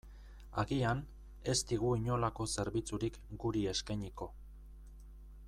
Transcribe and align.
Agian, 0.61 1.03
ez 1.53 1.55
digu 1.73 1.91
inolako 1.99 2.49
zerbitzurik 2.55 3.21
guri 3.45 3.63
eskainiko. 3.75 4.31